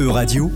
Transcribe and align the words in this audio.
E-Radio, 0.00 0.50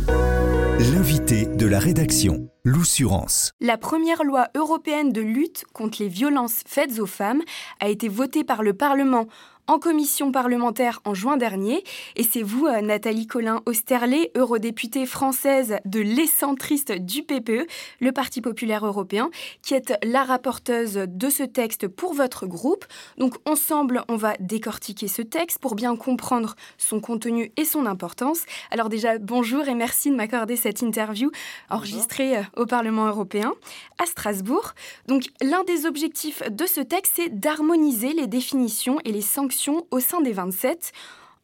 l'invité 0.79 1.44
de 1.44 1.67
la 1.67 1.79
rédaction, 1.79 2.49
l'Oussurance. 2.65 3.52
La 3.60 3.76
première 3.76 4.25
loi 4.25 4.49
européenne 4.57 5.13
de 5.13 5.20
lutte 5.20 5.67
contre 5.75 6.00
les 6.00 6.08
violences 6.08 6.63
faites 6.67 6.99
aux 6.99 7.05
femmes 7.05 7.42
a 7.78 7.91
été 7.91 8.09
votée 8.09 8.43
par 8.43 8.62
le 8.62 8.72
Parlement 8.72 9.27
en 9.66 9.79
commission 9.79 10.30
parlementaire 10.30 11.01
en 11.05 11.14
juin 11.14 11.37
dernier. 11.37 11.85
Et 12.16 12.23
c'est 12.23 12.43
vous, 12.43 12.66
euh, 12.66 12.80
Nathalie 12.80 13.27
Colin-Osterlé, 13.27 14.30
eurodéputée 14.37 15.07
française 15.07 15.77
de 15.85 16.01
l'excentriste 16.01 16.93
du 16.93 17.23
PPE, 17.23 17.66
le 18.01 18.12
Parti 18.12 18.41
populaire 18.41 18.85
européen, 18.85 19.30
qui 19.62 19.75
êtes 19.75 19.95
la 20.03 20.25
rapporteuse 20.25 21.05
de 21.07 21.30
ce 21.30 21.43
texte 21.43 21.89
pour 21.89 22.15
votre 22.15 22.47
groupe. 22.47 22.85
Donc 23.19 23.37
ensemble, 23.47 24.03
on 24.09 24.16
va 24.16 24.35
décortiquer 24.39 25.09
ce 25.09 25.23
texte 25.23 25.59
pour 25.59 25.75
bien 25.75 25.96
comprendre 25.96 26.57
son 26.77 27.01
contenu 27.01 27.53
et 27.57 27.65
son 27.65 27.87
importance. 27.87 28.43
Alors 28.71 28.89
déjà, 28.89 29.19
bonjour 29.19 29.67
et 29.69 29.75
merci 29.75 30.10
de 30.10 30.16
m'accorder 30.16 30.57
cette 30.57 30.83
interview 30.83 31.30
enregistrée 31.71 32.38
euh, 32.38 32.43
au 32.57 32.66
Parlement 32.66 33.07
européen 33.07 33.55
à 33.99 34.07
Strasbourg. 34.07 34.74
Donc 35.09 35.24
l'un 35.41 35.65
des 35.65 35.87
objectifs 35.87 36.43
de 36.51 36.66
ce 36.66 36.80
texte, 36.80 37.15
c'est 37.16 37.41
d'harmoniser 37.41 38.12
les 38.12 38.27
définitions 38.27 38.99
et 39.05 39.12
les 39.12 39.23
sanctions 39.23 39.54
au 39.91 40.01
sein 40.01 40.21
des 40.21 40.33
27. 40.33 40.93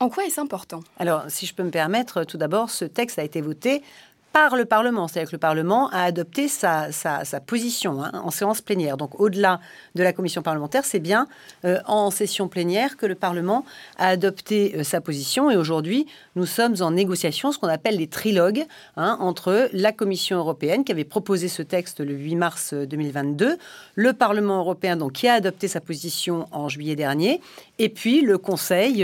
En 0.00 0.08
quoi 0.08 0.24
est-ce 0.24 0.40
important? 0.40 0.80
Alors, 0.98 1.24
si 1.28 1.44
je 1.44 1.54
peux 1.54 1.62
me 1.62 1.70
permettre, 1.70 2.24
tout 2.24 2.38
d'abord, 2.38 2.70
ce 2.70 2.86
texte 2.86 3.18
a 3.18 3.22
été 3.22 3.42
voté 3.42 3.82
par 4.32 4.56
le 4.56 4.64
Parlement. 4.64 5.08
C'est-à-dire 5.08 5.30
que 5.30 5.36
le 5.36 5.40
Parlement 5.40 5.88
a 5.90 6.04
adopté 6.04 6.46
sa, 6.48 6.90
position 7.46 8.02
hein, 8.02 8.12
en 8.14 8.30
séance 8.30 8.60
plénière. 8.60 8.96
Donc 8.96 9.18
au-delà 9.20 9.60
de 9.94 10.02
la 10.02 10.12
commission 10.12 10.42
parlementaire, 10.42 10.84
c'est 10.84 11.00
bien 11.00 11.26
euh, 11.64 11.78
en 11.86 12.10
session 12.10 12.48
plénière 12.48 12.96
que 12.96 13.06
le 13.06 13.14
Parlement 13.14 13.64
a 13.98 14.08
adopté 14.08 14.74
euh, 14.76 14.84
sa 14.84 15.00
position. 15.00 15.50
Et 15.50 15.56
aujourd'hui, 15.56 16.06
nous 16.36 16.46
sommes 16.46 16.76
en 16.80 16.92
négociation, 16.92 17.50
ce 17.50 17.58
qu'on 17.58 17.68
appelle 17.68 17.96
les 17.96 18.06
trilogues, 18.06 18.66
hein, 18.96 19.16
entre 19.20 19.68
la 19.72 19.92
Commission 19.92 20.38
européenne 20.38 20.84
qui 20.84 20.92
avait 20.92 21.04
proposé 21.04 21.48
ce 21.48 21.62
texte 21.62 22.00
le 22.00 22.14
8 22.14 22.36
mars 22.36 22.74
2022, 22.74 23.46
euh, 23.46 23.56
le 23.96 24.12
Parlement 24.12 24.58
européen 24.58 24.96
donc, 24.96 25.12
qui 25.12 25.28
a 25.28 25.34
adopté 25.34 25.66
sa 25.66 25.80
position 25.80 26.46
en 26.52 26.68
juillet 26.68 26.94
dernier, 26.94 27.40
et 27.78 27.88
puis 27.88 28.20
le 28.20 28.38
Conseil, 28.38 28.98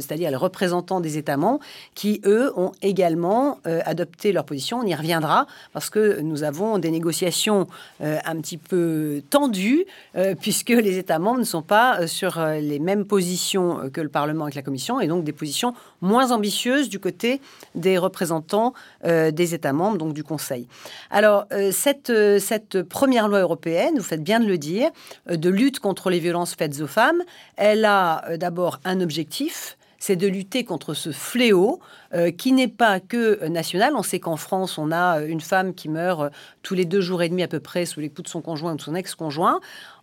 c'est-à-dire 0.00 0.30
les 0.30 0.36
représentants 0.36 1.00
des 1.00 1.18
États 1.18 1.36
membres, 1.36 1.60
qui, 1.94 2.20
eux, 2.24 2.52
ont 2.56 2.72
également 2.82 3.58
adopté 3.64 4.32
leur 4.32 4.44
position 4.44 4.61
on 4.72 4.84
y 4.84 4.94
reviendra 4.94 5.46
parce 5.72 5.90
que 5.90 6.20
nous 6.20 6.44
avons 6.44 6.78
des 6.78 6.90
négociations 6.90 7.66
euh, 8.00 8.18
un 8.24 8.36
petit 8.36 8.58
peu 8.58 9.22
tendues 9.30 9.84
euh, 10.16 10.34
puisque 10.40 10.70
les 10.70 10.98
États 10.98 11.18
membres 11.18 11.40
ne 11.40 11.44
sont 11.44 11.62
pas 11.62 12.00
euh, 12.00 12.06
sur 12.06 12.38
les 12.40 12.78
mêmes 12.78 13.04
positions 13.04 13.90
que 13.92 14.00
le 14.00 14.08
Parlement 14.08 14.44
avec 14.44 14.54
la 14.54 14.62
Commission 14.62 15.00
et 15.00 15.08
donc 15.08 15.24
des 15.24 15.32
positions 15.32 15.74
moins 16.00 16.30
ambitieuses 16.30 16.88
du 16.88 17.00
côté 17.00 17.40
des 17.74 17.98
représentants 17.98 18.74
des 19.04 19.54
États 19.54 19.72
membres, 19.72 19.98
donc 19.98 20.14
du 20.14 20.24
Conseil. 20.24 20.66
Alors 21.10 21.46
cette, 21.70 22.12
cette 22.38 22.82
première 22.82 23.28
loi 23.28 23.40
européenne, 23.40 23.94
vous 23.96 24.02
faites 24.02 24.22
bien 24.22 24.40
de 24.40 24.46
le 24.46 24.58
dire, 24.58 24.90
de 25.26 25.48
lutte 25.48 25.80
contre 25.80 26.10
les 26.10 26.18
violences 26.18 26.54
faites 26.54 26.80
aux 26.80 26.86
femmes, 26.86 27.22
elle 27.56 27.84
a 27.84 28.36
d'abord 28.36 28.80
un 28.84 29.00
objectif, 29.00 29.76
c'est 30.02 30.16
de 30.16 30.26
lutter 30.26 30.64
contre 30.64 30.94
ce 30.94 31.12
fléau 31.12 31.78
euh, 32.12 32.32
qui 32.32 32.50
n'est 32.50 32.66
pas 32.66 32.98
que 32.98 33.46
national. 33.46 33.94
On 33.94 34.02
sait 34.02 34.18
qu'en 34.18 34.36
France, 34.36 34.76
on 34.76 34.90
a 34.90 35.20
euh, 35.20 35.28
une 35.28 35.40
femme 35.40 35.74
qui 35.74 35.88
meurt 35.88 36.22
euh, 36.22 36.30
tous 36.62 36.74
les 36.74 36.84
deux 36.84 37.00
jours 37.00 37.22
et 37.22 37.28
demi 37.28 37.44
à 37.44 37.46
peu 37.46 37.60
près 37.60 37.86
sous 37.86 38.00
les 38.00 38.08
coups 38.08 38.24
de 38.24 38.28
son 38.28 38.40
conjoint 38.40 38.72
ou 38.72 38.76
de 38.76 38.80
son 38.82 38.96
ex-conjoint. 38.96 39.60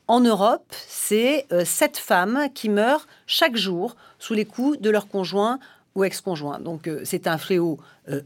En 0.07 0.21
Europe, 0.21 0.73
c'est 0.87 1.45
sept 1.65 1.97
femmes 1.97 2.47
qui 2.55 2.67
meurent 2.67 3.05
chaque 3.27 3.55
jour 3.55 3.95
sous 4.17 4.33
les 4.33 4.45
coups 4.45 4.79
de 4.79 4.89
leur 4.89 5.07
conjoint 5.07 5.59
ou 5.93 6.03
ex-conjoint. 6.03 6.59
Donc 6.59 6.89
c'est 7.03 7.27
un 7.27 7.37
fléau 7.37 7.77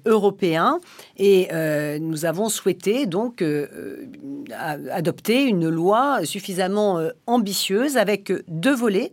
européen 0.06 0.80
et 1.18 1.50
nous 2.00 2.24
avons 2.24 2.48
souhaité 2.48 3.06
donc 3.06 3.44
adopter 4.54 5.44
une 5.44 5.68
loi 5.68 6.24
suffisamment 6.24 7.02
ambitieuse 7.28 7.97
avec 7.97 8.31
deux 8.47 8.74
volets 8.74 9.12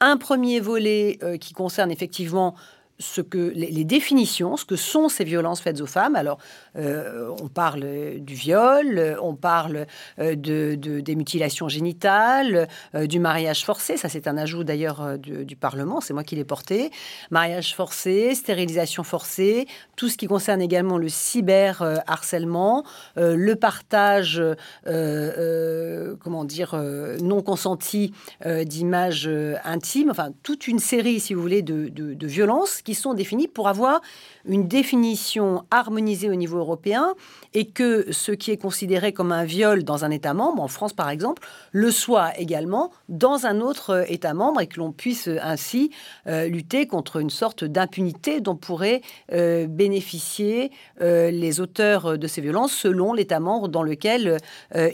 un 0.00 0.16
premier 0.16 0.60
volet 0.60 1.18
euh, 1.22 1.36
qui 1.38 1.52
concerne 1.54 1.90
effectivement 1.90 2.54
ce 2.98 3.20
que 3.20 3.52
les, 3.54 3.84
définitions, 3.84 4.56
ce 4.56 4.64
que 4.64 4.76
sont 4.76 5.08
ces 5.08 5.24
violences 5.24 5.60
faites 5.60 5.80
aux 5.80 5.86
femmes. 5.86 6.16
Alors, 6.16 6.38
euh, 6.76 7.30
on 7.42 7.48
parle 7.48 7.84
du 8.18 8.34
viol, 8.34 9.16
on 9.20 9.34
parle 9.34 9.86
euh, 10.18 10.34
de, 10.34 10.74
des 10.74 11.14
mutilations 11.14 11.68
génitales, 11.68 12.68
euh, 12.94 13.06
du 13.06 13.18
mariage 13.18 13.64
forcé. 13.64 13.96
Ça, 13.96 14.08
c'est 14.08 14.26
un 14.26 14.36
ajout 14.36 14.64
d'ailleurs 14.64 15.18
du, 15.18 15.56
Parlement. 15.56 16.02
C'est 16.02 16.12
moi 16.12 16.22
qui 16.22 16.36
l'ai 16.36 16.44
porté. 16.44 16.90
Mariage 17.30 17.74
forcé, 17.74 18.34
stérilisation 18.34 19.02
forcée, 19.04 19.66
tout 19.96 20.08
ce 20.08 20.18
qui 20.18 20.26
concerne 20.26 20.60
également 20.60 20.98
le 20.98 21.08
cyber 21.08 21.82
harcèlement, 22.06 22.84
le 23.16 23.54
partage, 23.54 24.42
comment 24.84 26.44
dire, 26.44 26.74
non 27.22 27.40
consenti 27.40 28.12
d'images 28.44 29.30
intimes. 29.64 30.10
Enfin, 30.10 30.30
toute 30.42 30.68
une 30.68 30.78
série, 30.78 31.20
si 31.20 31.32
vous 31.32 31.40
voulez, 31.40 31.62
de, 31.62 31.88
de 31.88 32.26
violences 32.26 32.82
qui 32.86 32.94
sont 32.94 33.14
définis 33.14 33.48
pour 33.48 33.68
avoir 33.68 34.00
une 34.46 34.68
définition 34.68 35.64
harmonisée 35.72 36.30
au 36.30 36.36
niveau 36.36 36.58
européen 36.58 37.14
et 37.52 37.66
que 37.66 38.12
ce 38.12 38.30
qui 38.30 38.52
est 38.52 38.56
considéré 38.56 39.12
comme 39.12 39.32
un 39.32 39.44
viol 39.44 39.82
dans 39.82 40.04
un 40.04 40.10
État 40.12 40.34
membre, 40.34 40.62
en 40.62 40.68
France 40.68 40.92
par 40.92 41.10
exemple, 41.10 41.42
le 41.72 41.90
soit 41.90 42.38
également 42.38 42.92
dans 43.08 43.44
un 43.44 43.60
autre 43.60 44.04
État 44.08 44.34
membre 44.34 44.60
et 44.60 44.68
que 44.68 44.78
l'on 44.78 44.92
puisse 44.92 45.28
ainsi 45.42 45.90
euh, 46.28 46.46
lutter 46.46 46.86
contre 46.86 47.16
une 47.16 47.30
sorte 47.30 47.64
d'impunité 47.64 48.40
dont 48.40 48.54
pourraient 48.54 49.02
euh, 49.32 49.66
bénéficier 49.66 50.70
euh, 51.00 51.32
les 51.32 51.60
auteurs 51.60 52.16
de 52.16 52.26
ces 52.28 52.40
violences 52.40 52.72
selon 52.72 53.12
l'État 53.14 53.40
membre 53.40 53.66
dans 53.66 53.82
lequel 53.82 54.38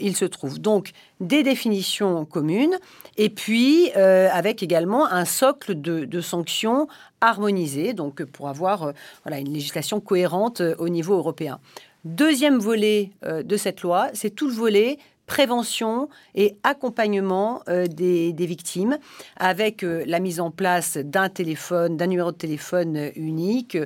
ils 0.01 0.15
se 0.15 0.25
trouvent. 0.25 0.59
Donc 0.59 0.93
des 1.23 1.43
définitions 1.43 2.25
communes 2.25 2.77
et 3.17 3.29
puis 3.29 3.91
avec 3.91 4.61
également 4.63 5.07
un 5.07 5.25
socle 5.25 5.79
de, 5.79 6.21
sanctions 6.21 6.87
harmonisé, 7.23 7.93
donc 7.93 8.23
pour 8.25 8.49
avoir 8.49 8.83
euh, 8.83 8.91
une 9.31 9.53
législation 9.53 9.99
cohérente 9.99 10.61
euh, 10.61 10.75
au 10.77 10.89
niveau 10.89 11.15
européen. 11.15 11.59
Deuxième 12.03 12.57
volet 12.57 13.11
euh, 13.23 13.43
de 13.43 13.55
cette 13.55 13.81
loi, 13.81 14.09
c'est 14.13 14.31
tout 14.31 14.47
le 14.47 14.53
volet 14.53 14.97
prévention 15.25 16.09
et 16.35 16.57
accompagnement 16.63 17.61
euh, 17.69 17.87
des, 17.87 18.33
victimes 18.37 18.97
avec 19.37 19.83
euh, 19.83 20.03
la 20.05 20.19
mise 20.19 20.41
en 20.41 20.51
place 20.51 20.97
d'un 20.97 21.29
téléphone, 21.29 21.95
d'un 21.95 22.07
numéro 22.07 22.31
de 22.31 22.37
téléphone 22.37 22.97
euh, 22.97 23.09
unique, 23.15 23.77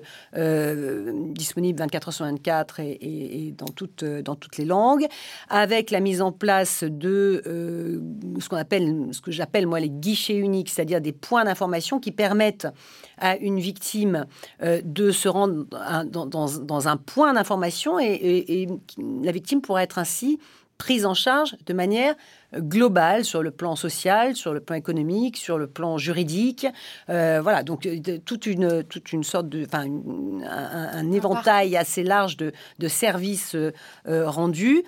disponible 1.33 1.79
24 1.79 2.07
heures 2.07 2.13
sur 2.13 2.25
24 2.25 2.79
et, 2.79 3.53
dans, 3.57 3.67
toutes, 3.67 4.03
dans 4.03 4.35
toutes 4.35 4.57
les 4.57 4.65
langues, 4.65 5.05
avec 5.49 5.91
la 5.91 5.99
mise 5.99 6.21
en 6.21 6.31
place 6.31 6.83
de 6.83 7.41
ce 8.39 8.49
qu'on 8.49 8.57
appelle, 8.57 9.07
ce 9.11 9.21
que 9.21 9.31
j'appelle 9.31 9.67
moi 9.67 9.79
les 9.79 9.89
guichets 9.89 10.35
uniques, 10.35 10.69
c'est-à-dire 10.69 11.01
des 11.01 11.11
points 11.11 11.45
d'information 11.45 11.99
qui 11.99 12.11
permettent 12.11 12.67
à 13.17 13.37
une 13.37 13.59
victime 13.59 14.25
de 14.61 15.11
se 15.11 15.27
rendre 15.27 15.65
dans, 16.05 16.25
dans, 16.25 16.87
un 16.87 16.97
point 16.97 17.33
d'information 17.33 17.99
et, 17.99 18.13
et 18.15 18.67
la 19.23 19.31
victime 19.31 19.61
pourrait 19.61 19.83
être 19.83 19.99
ainsi 19.99 20.39
prise 20.77 21.05
en 21.05 21.13
charge 21.13 21.55
de 21.65 21.73
manière 21.73 22.15
globale 22.55 23.25
sur 23.25 23.43
le 23.43 23.51
plan 23.51 23.75
social, 23.75 24.35
sur 24.35 24.53
le 24.53 24.59
plan 24.59 24.75
économique, 24.75 25.37
sur 25.37 25.57
le 25.57 25.67
plan 25.67 25.97
juridique. 25.97 26.67
Euh, 27.09 27.39
voilà, 27.41 27.63
donc 27.63 27.85
euh, 27.85 28.17
toute 28.23 28.45
une, 28.45 28.83
toute 28.83 29.11
une 29.11 29.23
sorte 29.23 29.49
de, 29.49 29.65
enfin, 29.65 29.85
un, 29.85 31.11
éventail 31.11 31.75
assez 31.75 32.03
large 32.03 32.37
de, 32.37 32.53
de 32.79 32.87
services 32.87 33.55
euh, 33.55 33.71
rendus. 34.05 34.83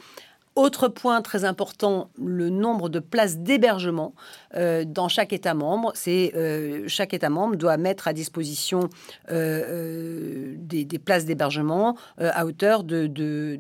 Autre 0.55 0.87
point 0.87 1.21
très 1.21 1.45
important, 1.45 2.09
le 2.17 2.49
nombre 2.49 2.89
de 2.89 2.99
places 2.99 3.37
d'hébergement 3.37 4.13
euh, 4.55 4.83
dans 4.83 5.07
chaque 5.07 5.31
État 5.31 5.53
membre. 5.53 5.93
Euh, 6.07 6.83
chaque 6.87 7.13
État 7.13 7.29
membre 7.29 7.55
doit 7.55 7.77
mettre 7.77 8.07
à 8.07 8.13
disposition 8.13 8.89
euh, 9.31 10.55
des, 10.57 10.85
places 10.99 11.25
d'hébergement 11.25 11.95
à 12.17 12.45
hauteur 12.45 12.83
de, 12.83 13.07
de, 13.07 13.59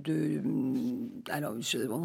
alors 1.29 1.53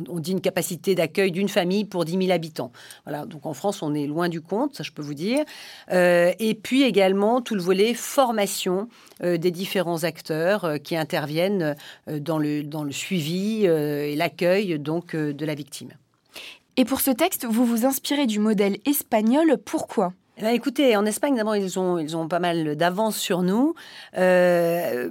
on, 0.08 0.20
dit 0.20 0.32
une 0.32 0.40
capacité 0.40 0.94
d'accueil 0.94 1.32
d'une 1.32 1.48
famille 1.48 1.84
pour 1.84 2.04
10 2.04 2.18
000 2.18 2.30
habitants. 2.30 2.70
Voilà, 3.04 3.26
donc 3.26 3.46
en 3.46 3.54
France 3.54 3.82
on 3.82 3.94
est 3.94 4.06
loin 4.06 4.28
du 4.28 4.40
compte, 4.40 4.76
ça 4.76 4.82
je 4.84 4.92
peux 4.92 5.02
vous 5.02 5.14
dire. 5.14 5.44
et 5.90 6.60
puis 6.62 6.82
également 6.82 7.40
tout 7.40 7.54
le 7.54 7.62
volet 7.62 7.94
formation 7.94 8.88
des 9.20 9.50
différents 9.50 10.04
acteurs 10.04 10.74
qui 10.82 10.96
interviennent 10.96 11.74
dans 12.06 12.38
le 12.38 12.62
dans 12.62 12.84
le 12.84 12.92
suivi 12.92 13.64
et 13.64 14.14
l'accueil 14.14 14.73
donc 14.78 15.14
euh, 15.14 15.32
de 15.32 15.46
la 15.46 15.54
victime. 15.54 15.90
Et 16.76 16.84
pour 16.84 17.00
ce 17.00 17.10
texte, 17.10 17.44
vous 17.44 17.64
vous 17.64 17.86
inspirez 17.86 18.26
du 18.26 18.40
modèle 18.40 18.78
espagnol. 18.84 19.58
Pourquoi? 19.64 20.12
Eh 20.36 20.42
ben, 20.42 20.48
écoutez, 20.48 20.96
en 20.96 21.06
Espagne, 21.06 21.36
d'abord, 21.36 21.54
ils 21.54 21.78
ont, 21.78 21.98
ils 21.98 22.16
ont 22.16 22.26
pas 22.26 22.40
mal 22.40 22.74
d'avance 22.74 23.16
sur 23.16 23.42
nous. 23.42 23.74
Euh, 24.18 25.08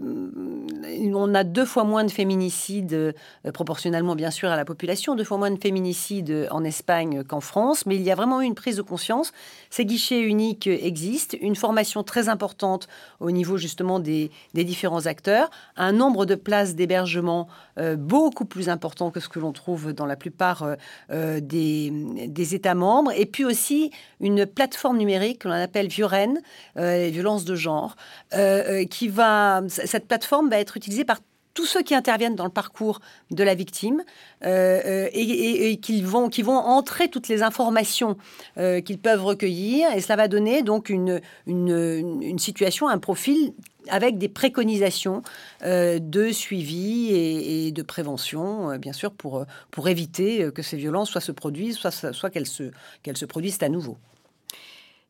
on 1.23 1.33
a 1.33 1.43
deux 1.43 1.65
fois 1.65 1.83
moins 1.83 2.03
de 2.03 2.11
féminicides, 2.11 2.93
euh, 2.93 3.11
proportionnellement 3.53 4.15
bien 4.15 4.31
sûr 4.31 4.49
à 4.49 4.55
la 4.55 4.65
population, 4.65 5.15
deux 5.15 5.23
fois 5.23 5.37
moins 5.37 5.51
de 5.51 5.59
féminicides 5.59 6.47
en 6.51 6.63
Espagne 6.63 7.23
qu'en 7.23 7.41
France, 7.41 7.85
mais 7.85 7.95
il 7.95 8.01
y 8.01 8.11
a 8.11 8.15
vraiment 8.15 8.41
eu 8.41 8.45
une 8.45 8.55
prise 8.55 8.77
de 8.77 8.81
conscience. 8.81 9.31
Ces 9.69 9.85
guichets 9.85 10.21
uniques 10.21 10.67
existent, 10.67 11.37
une 11.41 11.55
formation 11.55 12.03
très 12.03 12.29
importante 12.29 12.87
au 13.19 13.31
niveau 13.31 13.57
justement 13.57 13.99
des, 13.99 14.31
différents 14.53 15.05
acteurs, 15.05 15.49
un 15.75 15.91
nombre 15.91 16.25
de 16.25 16.35
places 16.35 16.75
d'hébergement 16.75 17.47
euh, 17.79 17.95
beaucoup 17.95 18.45
plus 18.45 18.69
important 18.69 19.11
que 19.11 19.19
ce 19.19 19.29
que 19.29 19.39
l'on 19.39 19.51
trouve 19.51 19.93
dans 19.93 20.05
la 20.05 20.15
plupart 20.15 20.65
des, 21.09 21.91
des 22.27 22.55
États 22.55 22.75
membres, 22.75 23.11
et 23.15 23.25
puis 23.25 23.45
aussi 23.45 23.91
une 24.19 24.45
plateforme 24.45 24.97
numérique 24.97 25.39
que 25.39 25.47
l'on 25.47 25.53
appelle 25.53 25.87
Vioren, 25.87 26.41
euh, 26.77 27.09
violences 27.11 27.45
de 27.45 27.55
genre, 27.55 27.95
euh, 28.33 28.81
euh, 28.81 28.85
qui 28.85 29.07
va, 29.07 29.61
cette 29.67 30.07
plateforme 30.07 30.49
va 30.49 30.59
être 30.59 30.77
utilisée 30.77 31.05
par 31.05 31.12
tous 31.53 31.65
ceux 31.65 31.81
qui 31.81 31.95
interviennent 31.95 32.35
dans 32.35 32.45
le 32.45 32.51
parcours 32.51 32.99
de 33.31 33.43
la 33.43 33.55
victime 33.55 34.03
et, 34.43 35.79
qui, 35.81 36.01
vont, 36.01 36.29
vont 36.29 36.57
entrer 36.57 37.09
toutes 37.09 37.27
les 37.27 37.43
informations 37.43 38.17
qu'ils 38.55 38.99
peuvent 38.99 39.23
recueillir 39.23 39.91
et 39.95 40.01
cela 40.01 40.15
va 40.15 40.27
donner 40.27 40.63
donc 40.63 40.89
une, 40.89 41.21
une, 41.45 42.39
situation, 42.39 42.87
un 42.87 42.97
profil 42.97 43.53
avec 43.89 44.17
des 44.17 44.29
préconisations 44.29 45.21
de 45.63 46.31
suivi 46.31 47.09
et, 47.13 47.71
de 47.71 47.81
prévention, 47.81 48.75
bien 48.77 48.93
sûr, 48.93 49.11
pour, 49.11 49.45
pour 49.71 49.87
éviter 49.87 50.49
que 50.53 50.61
ces 50.61 50.77
violences 50.77 51.09
soit 51.11 51.21
se 51.21 51.31
produisent, 51.31 51.77
soit, 51.77 51.91
soit 51.91 52.29
qu'elles 52.29 52.47
se, 52.47 52.71
qu'elles 53.03 53.17
se 53.17 53.25
produisent 53.25 53.61
à 53.61 53.69
nouveau. 53.69 53.97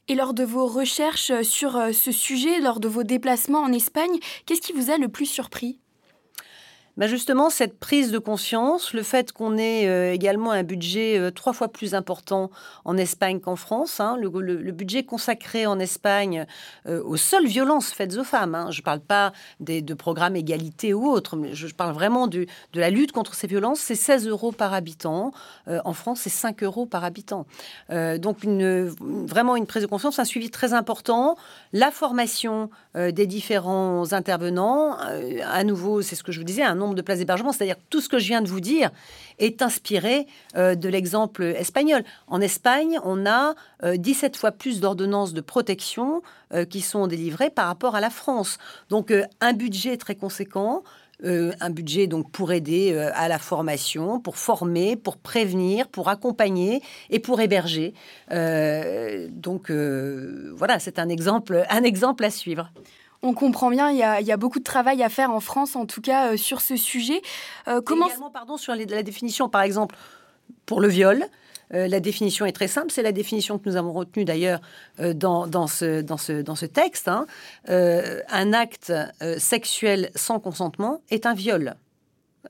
Et 0.09 0.15
lors 0.15 0.33
de 0.33 0.43
vos 0.43 0.67
recherches 0.67 1.31
sur 1.43 1.77
euh, 1.77 1.93
ce 1.93 2.11
sujet, 2.11 2.59
lors 2.59 2.81
de 2.81 2.89
vos 2.89 3.03
déplacements 3.03 3.61
en 3.61 3.71
Espagne, 3.71 4.19
qu'est-ce 4.45 4.61
qui 4.61 4.73
vous 4.73 4.91
a 4.91 4.97
le 4.97 5.07
plus 5.07 5.25
surpris? 5.25 5.79
Bah, 6.95 7.07
justement, 7.07 7.49
cette 7.49 7.79
prise 7.79 8.11
de 8.11 8.19
conscience, 8.19 8.93
le 8.93 9.01
fait 9.01 9.31
qu'on 9.31 9.57
ait 9.57 9.87
euh, 9.87 10.13
également 10.13 10.51
un 10.51 10.61
budget 10.61 11.17
euh, 11.17 11.31
trois 11.31 11.51
fois 11.51 11.67
plus 11.67 11.95
important 11.95 12.51
en 12.85 12.97
Espagne 12.97 13.39
qu'en 13.39 13.55
France, 13.55 13.99
hein, 13.99 14.15
le, 14.21 14.29
budget 14.71 15.03
consacré 15.03 15.65
en 15.65 15.79
Espagne 15.79 16.45
euh, 16.87 17.01
aux 17.03 17.17
seules 17.17 17.47
violences 17.47 17.91
faites 17.91 18.15
aux 18.17 18.23
femmes, 18.23 18.53
hein, 18.53 18.67
je 18.69 18.81
ne 18.81 18.83
parle 18.83 18.99
pas 18.99 19.33
de 19.59 19.93
programmes 19.95 20.35
égalité 20.35 20.93
ou 20.93 21.07
autres, 21.07 21.35
mais 21.35 21.55
je, 21.55 21.67
parle 21.73 21.93
vraiment 21.93 22.27
de 22.27 22.45
la 22.75 22.91
lutte 22.91 23.11
contre 23.11 23.33
ces 23.33 23.47
violences, 23.47 23.79
c'est 23.79 23.95
16 23.95 24.27
euros 24.27 24.51
par 24.51 24.73
habitant. 24.73 25.31
en 25.67 25.93
France, 25.93 26.21
c'est 26.21 26.29
5 26.29 26.61
euros 26.63 26.85
par 26.85 27.03
habitant. 27.03 27.45
donc, 27.89 28.45
vraiment 28.45 29.55
une 29.55 29.65
prise 29.65 29.81
de 29.83 29.87
conscience, 29.87 30.19
un 30.19 30.25
suivi 30.25 30.49
très 30.49 30.73
important, 30.73 31.35
la 31.71 31.91
formation 31.91 32.69
des 32.95 33.27
différents 33.27 34.13
intervenants, 34.13 34.97
à 34.97 35.63
nouveau, 35.63 36.01
c'est 36.01 36.15
ce 36.15 36.23
que 36.23 36.31
je 36.31 36.39
vous 36.39 36.45
disais, 36.45 36.63
un 36.63 36.82
nombre 36.83 36.95
de 36.95 37.01
places 37.01 37.19
d'hébergement. 37.19 37.51
C'est-à-dire 37.51 37.77
tout 37.89 38.01
ce 38.01 38.09
que 38.09 38.19
je 38.19 38.27
viens 38.27 38.41
de 38.41 38.47
vous 38.47 38.59
dire 38.59 38.91
est 39.39 39.61
inspiré 39.61 40.27
euh, 40.55 40.75
de 40.75 40.89
l'exemple 40.89 41.43
espagnol. 41.43 42.03
En 42.27 42.41
Espagne, 42.41 42.99
on 43.03 43.25
a 43.25 43.55
17 43.83 44.35
euh, 44.35 44.39
fois 44.39 44.51
plus 44.51 44.79
d'ordonnances 44.79 45.33
de 45.33 45.41
protection 45.41 46.21
euh, 46.53 46.65
qui 46.65 46.81
sont 46.81 47.07
délivrées 47.07 47.49
par 47.49 47.67
rapport 47.67 47.95
à 47.95 48.01
la 48.01 48.09
France. 48.09 48.57
Donc 48.89 49.13
un 49.41 49.53
budget 49.53 49.97
très 49.97 50.15
conséquent. 50.15 50.83
un 51.23 51.69
budget 51.69 52.07
donc 52.07 52.31
pour 52.31 52.51
aider 52.51 52.93
à 53.15 53.27
la 53.29 53.39
formation, 53.39 54.19
pour 54.19 54.35
former, 54.35 54.97
pour 54.97 55.15
prévenir, 55.15 55.87
pour 55.87 56.09
accompagner 56.09 56.81
et 57.09 57.19
pour 57.19 57.39
héberger. 57.39 57.93
donc 58.29 59.71
voilà, 59.71 60.79
c'est 60.79 60.99
un 60.99 61.09
exemple, 61.09 61.65
un 61.69 61.83
exemple 61.83 62.25
à 62.25 62.29
suivre. 62.29 62.71
On 63.25 63.33
comprend 63.33 63.71
bien, 63.71 63.89
il 63.89 63.97
y, 63.97 64.03
a, 64.03 64.37
beaucoup 64.37 64.59
de 64.59 64.65
travail 64.65 65.01
à 65.01 65.07
faire 65.07 65.31
en 65.31 65.39
France, 65.39 65.77
en 65.77 65.85
tout 65.85 66.01
cas, 66.01 66.33
euh, 66.33 66.37
sur 66.37 66.59
ce 66.59 66.75
sujet. 66.75 67.21
Euh, 67.69 67.79
comment... 67.81 68.07
Également, 68.07 68.29
pardon, 68.29 68.57
sur 68.57 68.75
la 68.75 69.01
définition, 69.01 69.47
par 69.47 69.61
exemple, 69.61 69.95
pour 70.65 70.81
le 70.81 70.89
viol. 70.89 71.23
Euh, 71.73 71.87
la 71.87 72.01
définition 72.01 72.45
est 72.45 72.51
très 72.51 72.67
simple, 72.67 72.91
c'est 72.91 73.01
la 73.01 73.13
définition 73.13 73.57
que 73.57 73.69
nous 73.69 73.77
avons 73.77 73.93
retenue 73.93 74.25
d'ailleurs 74.25 74.59
dans, 74.99 75.47
ce, 75.67 76.01
dans, 76.01 76.17
ce, 76.17 76.41
dans 76.41 76.55
ce 76.55 76.65
texte. 76.65 77.07
Hein. 77.07 77.25
un 77.67 78.53
acte 78.53 78.91
sexuel 79.37 80.11
sans 80.15 80.41
consentement 80.41 81.01
est 81.09 81.25
un 81.25 81.33
viol. 81.33 81.75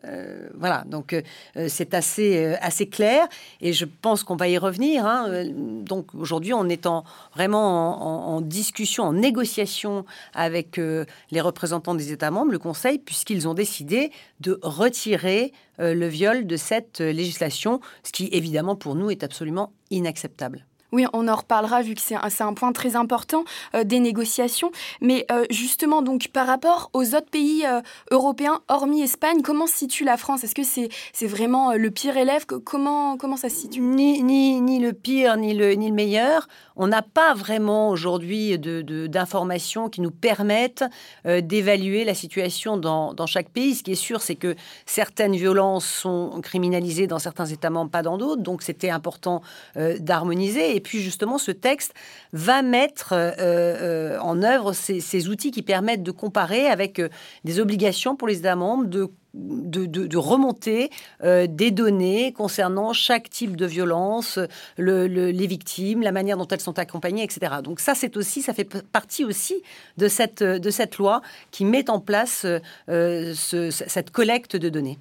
Euh, 0.05 0.49
voilà, 0.55 0.83
donc 0.87 1.13
euh, 1.13 1.21
euh, 1.55 1.67
c'est 1.69 1.93
assez, 1.93 2.55
assez 2.61 2.87
clair 2.87 3.27
et 3.61 3.73
je 3.73 3.85
pense 3.85 4.23
qu'on 4.23 4.35
va 4.35 4.47
y 4.47 4.57
revenir. 4.57 5.05
Hein. 5.05 5.45
Donc 5.53 6.13
aujourd'hui, 6.15 6.53
on 6.53 6.67
est 6.67 6.85
en, 6.85 7.03
vraiment 7.35 8.35
en, 8.35 8.41
discussion, 8.41 9.03
en 9.03 9.13
négociation 9.13 10.05
avec 10.33 10.77
les 10.77 11.41
représentants 11.41 11.95
des 11.95 12.11
États 12.11 12.31
membres, 12.31 12.51
le 12.51 12.59
Conseil, 12.59 12.99
puisqu'ils 12.99 13.47
ont 13.47 13.53
décidé 13.53 14.11
de 14.39 14.59
retirer 14.61 15.53
le 15.79 16.07
viol 16.07 16.45
de 16.45 16.57
cette 16.57 16.99
législation, 16.99 17.79
ce 18.03 18.11
qui 18.11 18.29
évidemment 18.31 18.75
pour 18.75 18.95
nous 18.95 19.11
est 19.11 19.23
absolument 19.23 19.71
inacceptable. 19.91 20.65
Oui, 20.93 21.07
on 21.11 21.27
en 21.27 21.35
reparlera 21.35 21.81
vu 21.81 21.95
que 21.95 22.01
c'est 22.01 22.15
un, 22.15 22.53
point 22.53 22.71
très 22.71 22.95
important 22.95 23.45
euh, 23.73 23.83
des 23.83 23.99
négociations. 23.99 24.71
Mais 25.01 25.25
euh, 25.31 25.43
justement, 25.49 26.03
donc 26.03 26.27
par 26.27 26.45
rapport 26.45 26.91
aux 26.93 27.15
autres 27.15 27.31
pays 27.31 27.65
euh, 27.65 27.81
européens, 28.11 28.61
hormis 28.67 29.01
Espagne, 29.01 29.41
comment 29.41 29.65
se 29.65 29.75
situe 29.75 30.03
la 30.03 30.17
France? 30.17 30.43
Est-ce 30.43 30.53
que 30.53 30.61
c'est 30.63 31.27
vraiment 31.27 31.73
le 31.73 31.89
pire 31.89 32.15
élève? 32.15 32.45
Comment, 32.45 33.17
comment 33.17 33.37
ça 33.37 33.49
se 33.49 33.55
situe? 33.55 33.81
Ni, 33.81 34.21
ni, 34.21 34.61
ni, 34.61 34.79
le 34.79 34.93
pire, 34.93 35.35
ni 35.35 35.55
le, 35.55 35.73
ni 35.73 35.87
le 35.89 35.95
meilleur. 35.95 36.47
On 36.75 36.87
n'a 36.87 37.01
pas 37.01 37.33
vraiment 37.33 37.89
aujourd'hui 37.89 38.57
d'informations 38.57 39.89
qui 39.89 40.01
nous 40.01 40.11
permettent 40.11 40.83
d'évaluer 41.25 42.03
la 42.03 42.13
situation 42.13 42.77
dans, 42.77 43.25
chaque 43.27 43.49
pays. 43.49 43.75
Ce 43.75 43.83
qui 43.83 43.91
est 43.91 43.95
sûr, 43.95 44.21
c'est 44.21 44.35
que 44.35 44.55
certaines 44.85 45.35
violences 45.35 45.85
sont 45.85 46.39
criminalisées 46.41 47.07
dans 47.07 47.19
certains 47.19 47.45
États 47.45 47.69
membres, 47.69 47.91
pas 47.91 48.01
dans 48.01 48.17
d'autres. 48.17 48.41
Donc 48.41 48.61
c'était 48.61 48.89
important 48.89 49.41
d'harmoniser. 49.75 50.75
Et 50.75 50.79
puis 50.79 50.99
justement, 50.99 51.37
ce 51.37 51.51
texte 51.51 51.93
va 52.31 52.61
mettre 52.61 53.13
euh, 53.13 53.31
euh, 53.39 54.19
en 54.19 54.41
œuvre 54.43 54.73
ces, 54.73 55.27
outils 55.27 55.51
qui 55.51 55.61
permettent 55.61 56.03
de 56.03 56.11
comparer 56.11 56.67
avec 56.67 56.99
euh, 56.99 57.09
des 57.43 57.59
obligations 57.59 58.15
pour 58.15 58.27
les 58.27 58.39
États 58.39 58.55
membres 58.55 58.85
de 58.85 59.09
de, 59.33 60.17
remonter 60.17 60.89
des 61.21 61.71
données 61.71 62.33
concernant 62.33 62.93
chaque 62.93 63.29
type 63.29 63.55
de 63.55 63.65
violence, 63.65 64.39
les 64.77 65.47
victimes, 65.47 66.01
la 66.01 66.11
manière 66.11 66.37
dont 66.37 66.47
elles 66.47 66.61
sont 66.61 66.77
accompagnées, 66.77 67.23
etc. 67.23 67.55
Donc 67.63 67.79
ça, 67.79 67.95
c'est 67.95 68.15
aussi, 68.17 68.41
ça 68.41 68.53
fait 68.53 68.83
partie 68.83 69.25
aussi 69.25 69.61
de 69.97 70.07
cette, 70.07 70.43
de 70.43 70.69
cette 70.69 70.97
loi 70.97 71.21
qui 71.51 71.65
met 71.65 71.89
en 71.89 71.99
place 71.99 72.45
cette 72.87 74.11
collecte 74.11 74.55
de 74.55 74.69
données. 74.69 74.99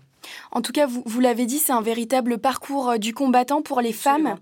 En 0.50 0.62
tout 0.62 0.72
cas, 0.72 0.86
vous, 0.86 1.02
vous 1.04 1.20
l'avez 1.20 1.46
dit, 1.46 1.58
c'est 1.58 1.72
un 1.72 1.82
véritable 1.82 2.38
parcours 2.38 2.98
du 2.98 3.12
combattant 3.14 3.62
pour 3.62 3.80
les 3.80 3.92
femmes. 3.92 4.36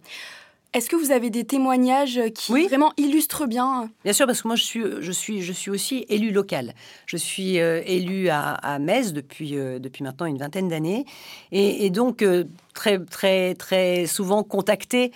Est-ce 0.72 0.88
que 0.88 0.94
vous 0.94 1.10
avez 1.10 1.30
des 1.30 1.42
témoignages 1.42 2.20
qui 2.32 2.52
vraiment 2.68 2.92
illustrent 2.96 3.46
bien 3.46 3.90
Bien 4.04 4.12
sûr, 4.12 4.26
parce 4.26 4.40
que 4.42 4.46
moi, 4.46 4.56
je 4.56 4.62
suis, 4.62 4.84
je 5.00 5.10
suis, 5.10 5.42
je 5.42 5.52
suis 5.52 5.68
aussi 5.68 6.06
élu 6.08 6.30
local. 6.30 6.74
Je 7.06 7.16
suis 7.16 7.58
euh, 7.58 7.82
élu 7.86 8.28
à, 8.28 8.52
à, 8.52 8.78
Metz 8.78 9.12
depuis, 9.12 9.58
euh, 9.58 9.80
depuis 9.80 10.04
maintenant 10.04 10.26
une 10.26 10.38
vingtaine 10.38 10.68
d'années. 10.68 11.06
Et, 11.50 11.90
donc, 11.90 12.22
euh, 12.22 12.44
très, 12.72 13.00
très, 13.00 13.56
très 13.56 14.06
souvent 14.06 14.44
contacté 14.44 15.10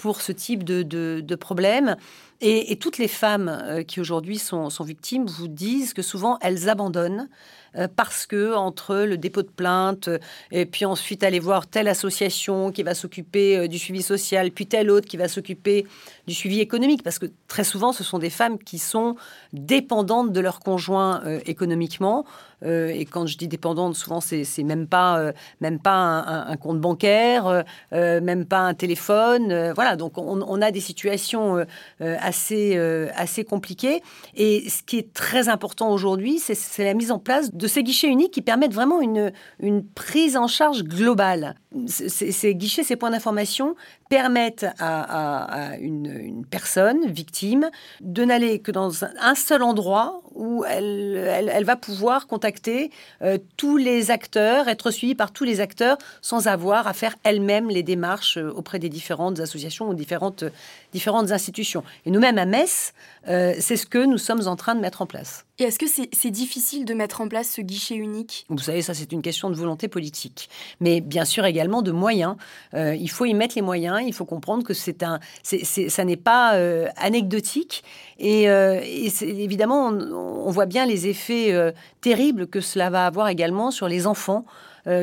pour 0.00 0.20
ce 0.20 0.32
type 0.32 0.64
de, 0.64 0.82
de, 0.82 1.22
de 1.24 1.34
problème. 1.36 1.96
Et, 2.40 2.72
et, 2.72 2.76
toutes 2.76 2.98
les 2.98 3.08
femmes 3.08 3.84
qui 3.86 4.00
aujourd'hui 4.00 4.38
sont, 4.38 4.70
sont 4.70 4.84
victimes 4.84 5.26
vous 5.26 5.48
disent 5.48 5.94
que 5.94 6.02
souvent, 6.02 6.36
elles 6.42 6.68
abandonnent 6.68 7.28
euh, 7.28 7.65
parce 7.96 8.26
que 8.26 8.54
entre 8.54 8.96
le 8.96 9.18
dépôt 9.18 9.42
de 9.42 9.48
plainte 9.48 10.08
euh, 10.08 10.18
et 10.50 10.66
puis 10.66 10.84
ensuite 10.84 11.22
aller 11.22 11.38
voir 11.38 11.66
telle 11.66 11.88
association 11.88 12.72
qui 12.72 12.82
va 12.82 12.94
s'occuper 12.94 13.58
euh, 13.58 13.68
du 13.68 13.78
suivi 13.78 14.02
social, 14.02 14.50
puis 14.50 14.66
telle 14.66 14.90
autre 14.90 15.06
qui 15.06 15.16
va 15.16 15.28
s'occuper 15.28 15.86
du 16.26 16.34
suivi 16.34 16.60
économique, 16.60 17.02
parce 17.02 17.18
que 17.18 17.26
très 17.48 17.64
souvent 17.64 17.92
ce 17.92 18.02
sont 18.02 18.18
des 18.18 18.30
femmes 18.30 18.58
qui 18.58 18.78
sont 18.78 19.16
dépendantes 19.52 20.32
de 20.32 20.40
leur 20.40 20.60
conjoint 20.60 21.22
économiquement. 21.46 22.24
et 22.64 23.06
quand 23.08 23.26
je 23.26 23.38
dis 23.38 23.46
dépendante, 23.46 23.94
souvent 23.94 24.20
c'est 24.20 24.44
même 24.64 24.88
pas 24.88 25.32
même 25.60 25.78
pas 25.78 25.94
un, 25.94 26.56
compte 26.56 26.80
bancaire, 26.80 27.64
même 27.92 28.44
pas 28.44 28.58
un 28.58 28.74
téléphone. 28.74 29.72
voilà, 29.72 29.94
donc 29.94 30.18
on, 30.18 30.62
a 30.62 30.72
des 30.72 30.80
situations 30.80 31.64
assez 32.00 32.76
assez 33.14 33.44
compliquées. 33.44 34.02
Et 34.34 34.68
ce 34.68 34.82
qui 34.82 34.98
est 34.98 35.12
très 35.12 35.48
important 35.48 35.92
aujourd'hui, 35.92 36.40
c'est 36.40 36.84
la 36.84 36.94
mise 36.94 37.12
en 37.12 37.20
place 37.20 37.52
ces 37.66 37.82
guichets 37.82 38.08
uniques 38.08 38.32
qui 38.32 38.42
permettent 38.42 38.74
vraiment 38.74 39.00
une, 39.00 39.32
une 39.60 39.84
prise 39.86 40.36
en 40.36 40.46
charge 40.46 40.82
globale. 40.82 41.54
Ces, 41.86 42.54
guichets, 42.54 42.82
ces 42.82 42.96
points 42.96 43.10
d'information 43.10 43.76
permettent 44.08 44.66
à, 44.78 45.72
une, 45.80 46.44
personne 46.48 47.06
victime 47.06 47.68
de 48.00 48.24
n'aller 48.24 48.60
que 48.60 48.70
dans 48.70 49.04
un, 49.04 49.34
seul 49.34 49.62
endroit 49.62 50.20
où 50.34 50.64
elle, 50.64 51.48
elle, 51.52 51.64
va 51.64 51.76
pouvoir 51.76 52.26
contacter 52.26 52.90
euh, 53.22 53.38
tous 53.56 53.76
les 53.76 54.10
acteurs, 54.10 54.68
être 54.68 54.90
suivie 54.90 55.14
par 55.14 55.32
tous 55.32 55.44
les 55.44 55.60
acteurs 55.60 55.96
sans 56.20 56.46
avoir 56.46 56.86
à 56.86 56.92
faire 56.92 57.16
elle-même 57.24 57.68
les 57.68 57.82
démarches 57.82 58.36
euh, 58.36 58.52
auprès 58.52 58.78
des 58.78 58.88
différentes 58.88 59.40
associations 59.40 59.88
ou 59.88 59.94
différentes, 59.94 60.44
différentes 60.92 61.32
institutions. 61.32 61.82
Et 62.04 62.10
nous-mêmes 62.10 62.38
à 62.38 62.44
Metz, 62.44 62.92
euh, 63.28 63.54
c'est 63.58 63.76
ce 63.76 63.86
que 63.86 64.04
nous 64.04 64.18
sommes 64.18 64.46
en 64.46 64.56
train 64.56 64.74
de 64.74 64.80
mettre 64.80 65.02
en 65.02 65.06
place. 65.06 65.46
Et 65.58 65.64
est-ce 65.64 65.78
que 65.78 65.86
c'est 65.86 66.30
difficile 66.30 66.84
de 66.84 66.92
mettre 66.92 67.22
en 67.22 67.28
place 67.28 67.50
ce 67.50 67.62
guichet 67.62 67.94
unique? 67.94 68.44
Vous 68.50 68.58
savez, 68.58 68.82
ça 68.82 68.92
c'est 68.92 69.10
une 69.12 69.22
question 69.22 69.48
de 69.48 69.54
volonté 69.54 69.88
politique, 69.88 70.50
mais 70.80 71.00
bien 71.00 71.24
sûr 71.24 71.46
également 71.46 71.65
de 71.82 71.92
moyens. 71.92 72.36
Euh, 72.74 72.94
il 72.94 73.10
faut 73.10 73.24
y 73.24 73.34
mettre 73.34 73.54
les 73.56 73.62
moyens. 73.62 74.00
Il 74.04 74.12
faut 74.12 74.24
comprendre 74.24 74.64
que 74.64 74.74
c'est 74.74 75.02
un, 75.02 75.20
ça 75.42 76.04
n'est 76.04 76.16
pas 76.16 76.54
euh, 76.54 76.88
anecdotique. 76.96 77.84
Et, 78.18 78.48
euh, 78.48 78.80
évidemment, 78.82 79.88
on, 79.88 80.50
voit 80.50 80.66
bien 80.66 80.86
les 80.86 81.06
effets 81.06 81.54
terribles 82.00 82.46
que 82.46 82.60
cela 82.60 82.90
va 82.90 83.06
avoir 83.06 83.28
également 83.28 83.70
sur 83.70 83.88
les 83.88 84.06
enfants. 84.06 84.44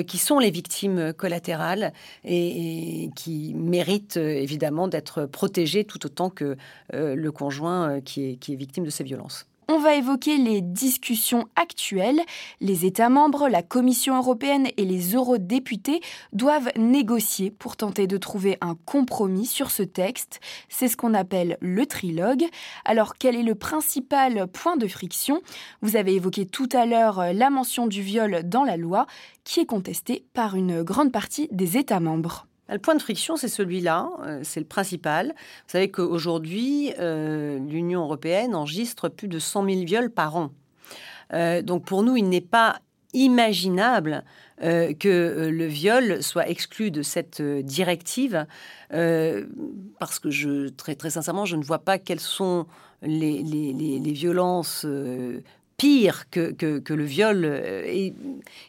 qui 0.08 0.18
sont 0.18 0.40
les 0.40 0.50
victimes 0.50 1.12
collatérales 1.12 1.92
et, 2.24 3.10
qui 3.18 3.54
méritent 3.54 4.16
évidemment 4.16 4.88
d'être 4.88 5.26
protégés 5.26 5.84
tout 5.84 6.06
autant 6.06 6.30
que 6.30 6.56
le 6.94 7.32
conjoint 7.32 8.00
qui 8.00 8.40
est 8.48 8.56
victime 8.56 8.86
de 8.86 8.90
ces 8.90 9.04
violences. 9.04 9.46
On 9.70 9.80
va 9.80 9.96
évoquer 9.96 10.38
les 10.38 10.62
discussions 10.62 11.48
actuelles. 11.56 12.20
Les 12.60 12.86
États 12.86 13.10
membres, 13.10 13.48
la 13.48 13.64
Commission 13.64 14.18
européenne 14.18 14.68
et 14.78 14.84
les 14.84 15.16
eurodéputés 15.16 16.02
doivent 16.34 16.72
négocier 16.78 17.50
pour 17.50 17.78
tenter 17.78 18.06
de 18.06 18.18
trouver 18.18 18.58
un 18.62 18.76
compromis 18.86 19.46
sur 19.46 19.72
ce 19.72 19.84
texte. 19.84 20.42
C'est 20.68 20.88
ce 20.88 20.98
qu'on 20.98 21.14
appelle 21.14 21.58
le 21.62 21.86
trilogue. 21.86 22.46
Alors 22.84 23.16
quel 23.18 23.36
est 23.36 23.44
le 23.44 23.56
principal 23.56 24.48
point 24.48 24.76
de 24.76 24.88
friction? 24.88 25.42
Vous 25.82 25.96
avez 25.96 26.16
évoqué 26.16 26.46
tout 26.46 26.70
à 26.74 26.86
l'heure 26.86 27.34
la 27.34 27.50
mention 27.50 27.88
du 27.88 28.02
viol 28.02 28.42
dans 28.44 28.64
la 28.64 28.78
loi 28.78 29.08
qui 29.44 29.62
est 29.62 29.66
contestée 29.66 30.26
par 30.34 30.56
une 30.56 30.84
grande 30.84 31.12
partie 31.12 31.48
des 31.52 31.78
États 31.78 32.00
membres. 32.00 32.48
Le 32.70 32.80
point 32.80 32.96
de 32.96 33.02
friction, 33.02 33.36
c'est 33.36 33.50
celui-là, 33.50 34.10
euh, 34.26 34.40
c'est 34.44 34.60
le 34.60 34.66
principal. 34.66 35.28
Vous 35.28 35.72
savez 35.72 35.92
qu'aujourd'hui, 35.92 36.94
euh, 37.00 37.60
l'Union 37.60 38.04
européenne 38.04 38.56
enregistre 38.56 39.10
plus 39.10 39.28
de 39.28 39.38
100 39.38 39.66
000 39.66 39.86
viols 39.86 40.10
par 40.10 40.36
an. 40.38 40.52
Euh, 41.34 41.62
donc 41.62 41.86
pour 41.86 42.04
nous, 42.04 42.16
il 42.16 42.30
n'est 42.30 42.42
pas 42.42 42.80
imaginable 43.14 44.24
que 44.60 45.50
le 45.52 45.66
viol 45.66 46.24
soit 46.24 46.48
exclu 46.48 46.90
de 46.90 47.02
cette 47.02 47.42
directive, 47.42 48.48
parce 48.90 50.20
que 50.20 50.30
je, 50.30 50.70
très, 50.70 50.96
très 50.96 51.10
sincèrement, 51.10 51.46
je 51.46 51.58
ne 51.58 51.64
vois 51.64 51.80
pas 51.80 51.98
quelles 51.98 52.22
sont 52.22 52.66
les 53.02 54.14
violences 54.14 54.86
pire 55.78 56.30
que, 56.30 56.52
que, 56.52 56.94
le 56.94 57.04
viol. 57.04 57.46
Et 57.86 58.14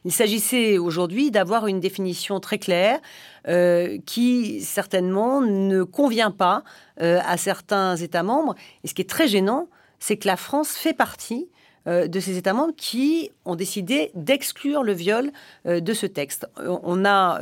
il 0.05 0.13
s'agissait 0.13 0.79
aujourd'hui 0.79 1.31
d'avoir 1.31 1.67
une 1.67 1.81
définition 1.81 2.41
très 2.41 2.59
claire 2.59 3.01
euh, 3.47 3.99
qui 4.07 4.63
certainement 4.63 5.41
ne 5.41 5.83
convient 5.83 6.31
pas 6.31 6.65
euh, 7.01 7.21
à 7.27 7.37
certains 7.37 7.97
États 7.97 8.23
membres. 8.23 8.55
Et 8.83 8.89
ce 8.89 8.95
qui 8.95 9.03
est 9.03 9.09
très 9.09 9.29
gênant, 9.29 9.69
c'est 9.99 10.17
que 10.17 10.27
la 10.27 10.37
France 10.37 10.73
fait 10.73 10.95
partie 10.95 11.49
euh, 11.87 12.07
de 12.07 12.21
ces 12.21 12.39
États 12.39 12.55
membres 12.55 12.75
qui 12.77 13.31
ont 13.45 13.55
décidé 13.55 14.11
d'exclure 14.15 14.83
le 14.83 14.93
viol 14.93 15.31
de 15.67 15.93
ce 15.93 16.07
texte. 16.07 16.47
On 16.57 17.05
a 17.05 17.39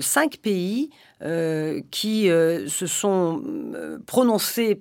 cinq 0.00 0.36
pays 0.38 0.90
qui 1.90 2.26
se 2.28 2.86
sont 2.86 3.42
prononcés 4.06 4.80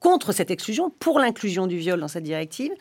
contre 0.00 0.32
cette 0.32 0.50
exclusion, 0.50 0.90
pour 0.90 1.18
l'inclusion 1.18 1.66
du 1.66 1.78
viol 1.78 2.00
dans 2.00 2.08
cette 2.08 2.24
directive, 2.24 2.72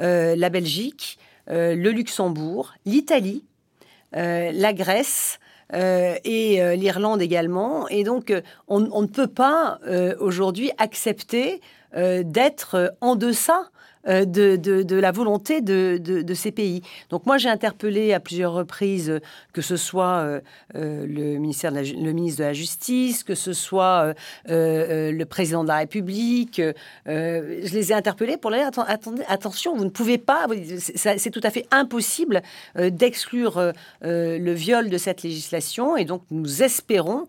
euh, 0.00 0.34
la 0.36 0.48
Belgique, 0.48 1.18
euh, 1.50 1.74
le 1.74 1.90
Luxembourg, 1.90 2.74
l'Italie, 2.86 3.44
euh, 4.16 4.50
la 4.52 4.72
Grèce, 4.72 5.38
et 5.74 6.60
l'Irlande 6.76 7.22
également. 7.22 7.88
Et 7.88 8.04
donc, 8.04 8.30
on, 8.68 8.80
ne 8.80 9.06
peut 9.06 9.26
pas 9.26 9.78
aujourd'hui 10.20 10.70
accepter 10.76 11.62
d'être 11.94 12.94
en 13.00 13.16
deçà 13.16 13.70
euh, 14.08 14.24
de, 14.24 14.96
la 14.96 15.12
volonté 15.12 15.60
de, 15.60 16.34
ces 16.34 16.50
pays. 16.50 16.82
Donc 17.10 17.24
moi, 17.24 17.38
j'ai 17.38 17.48
interpellé 17.48 18.12
à 18.12 18.18
plusieurs 18.18 18.52
reprises, 18.52 19.20
que 19.52 19.62
ce 19.62 19.76
soit 19.76 20.18
euh, 20.18 20.40
euh, 20.74 21.06
le, 21.06 21.38
ministère 21.38 21.70
le 21.70 22.12
ministre 22.12 22.40
de 22.40 22.44
la 22.44 22.52
Justice, 22.52 23.22
que 23.22 23.36
ce 23.36 23.52
soit 23.52 24.14
le 24.46 25.24
président 25.24 25.62
de 25.62 25.68
la 25.68 25.76
République. 25.76 26.60
je 27.06 27.72
les 27.72 27.92
ai 27.92 27.94
interpellés 27.94 28.36
pour 28.36 28.50
leur 28.50 28.70
dire, 28.70 28.84
attendez, 28.88 29.22
attention, 29.28 29.76
vous 29.76 29.84
ne 29.84 29.90
pouvez 29.90 30.18
pas, 30.18 30.46
c'est 30.76 31.30
tout 31.30 31.40
à 31.42 31.50
fait 31.50 31.66
impossible 31.70 32.42
d'exclure 32.76 33.72
le 34.02 34.52
viol 34.52 34.90
de 34.90 34.98
cette 34.98 35.22
législation. 35.22 35.96
Et 35.96 36.04
donc, 36.04 36.22
nous 36.30 36.62
espérons 36.62 37.26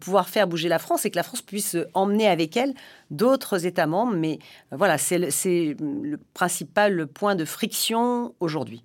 pouvoir 0.00 0.28
faire 0.28 0.46
bouger 0.46 0.68
la 0.68 0.78
France 0.78 1.04
et 1.04 1.10
que 1.10 1.16
la 1.16 1.22
France 1.22 1.42
puisse 1.42 1.76
emmener 1.92 2.26
avec 2.26 2.56
elle 2.56 2.74
d'autres 3.10 3.66
États 3.66 3.86
membres. 3.86 4.14
Mais 4.16 4.38
voilà, 4.70 4.98
c'est 4.98 5.18
le, 5.18 5.74
le 6.02 6.18
principal 6.32 7.06
point 7.06 7.34
de 7.34 7.44
friction 7.44 8.34
aujourd'hui. 8.40 8.84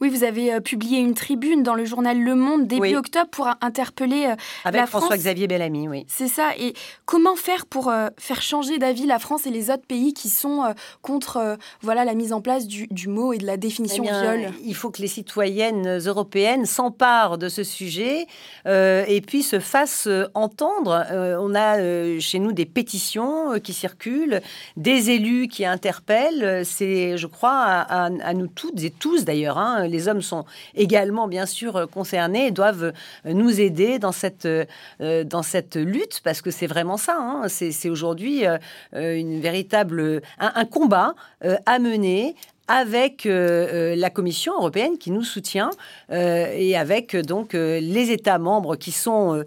Oui, 0.00 0.08
vous 0.08 0.24
avez 0.24 0.52
euh, 0.52 0.60
publié 0.60 0.98
une 0.98 1.14
tribune 1.14 1.62
dans 1.62 1.74
le 1.74 1.84
journal 1.84 2.18
Le 2.18 2.34
Monde 2.34 2.66
début 2.66 2.96
octobre 2.96 3.28
pour 3.30 3.48
interpeller 3.60 4.26
euh, 4.26 4.36
Avec 4.64 4.86
François-Xavier 4.86 5.46
Bellamy, 5.46 5.88
oui. 5.88 6.04
C'est 6.08 6.28
ça. 6.28 6.50
Et 6.58 6.74
comment 7.04 7.36
faire 7.36 7.66
pour 7.66 7.88
euh, 7.88 8.08
faire 8.18 8.42
changer 8.42 8.78
d'avis 8.78 9.06
la 9.06 9.18
France 9.18 9.46
et 9.46 9.50
les 9.50 9.70
autres 9.70 9.86
pays 9.86 10.14
qui 10.14 10.28
sont 10.28 10.74
contre 11.02 11.58
voilà 11.80 12.04
la 12.04 12.14
mise 12.14 12.32
en 12.32 12.40
place 12.40 12.66
du, 12.66 12.88
mot 13.08 13.32
et 13.32 13.38
de 13.38 13.46
la 13.46 13.56
définition 13.56 14.04
eh 14.06 14.10
viol? 14.10 14.52
Il 14.64 14.74
faut 14.74 14.90
que 14.90 15.02
les 15.02 15.08
citoyennes 15.08 15.98
européennes 15.98 16.66
s'emparent 16.66 17.38
de 17.38 17.48
ce 17.48 17.62
sujet 17.62 18.26
et 18.66 19.22
puis 19.26 19.42
se 19.42 19.58
fassent 19.58 20.08
entendre. 20.34 21.04
on 21.40 21.54
a 21.54 22.20
chez 22.20 22.38
nous 22.38 22.52
des 22.52 22.66
pétitions 22.66 23.58
qui 23.60 23.72
circulent, 23.72 24.40
des 24.76 25.10
élus 25.10 25.48
qui 25.48 25.64
interpellent. 25.64 26.64
C'est, 26.64 27.16
je 27.16 27.26
crois, 27.26 27.60
à, 27.60 28.34
nous 28.34 28.46
toutes 28.46 28.82
et 28.82 28.90
tous 28.90 29.24
d'ailleurs. 29.24 29.58
Hein, 29.58 29.69
Hein. 29.76 29.86
Les 29.86 30.08
hommes 30.08 30.22
sont 30.22 30.44
également, 30.74 31.28
bien 31.28 31.46
sûr, 31.46 31.88
concernés 31.90 32.46
et 32.46 32.50
doivent 32.50 32.92
nous 33.24 33.60
aider 33.60 33.98
dans 33.98 34.12
cette, 34.12 34.46
euh, 34.46 35.24
dans 35.24 35.42
cette 35.42 35.76
lutte, 35.76 36.20
parce 36.22 36.42
que 36.42 36.50
c'est 36.50 36.66
vraiment 36.66 36.96
ça. 36.96 37.16
Hein. 37.18 37.48
C'est 37.48 37.90
aujourd'hui 37.90 38.44
euh, 38.46 38.58
une 38.92 39.40
véritable, 39.40 40.22
un, 40.38 40.64
combat 40.64 41.14
euh, 41.44 41.56
à 41.66 41.78
mener 41.78 42.34
avec 42.68 43.24
la 43.24 44.10
Commission 44.10 44.52
européenne 44.54 44.96
qui 44.96 45.10
nous 45.10 45.24
soutient 45.24 45.70
et 46.12 46.76
avec 46.76 47.16
donc 47.16 47.52
les 47.54 48.12
États 48.12 48.38
membres 48.38 48.76
qui 48.76 48.92
sont 48.92 49.42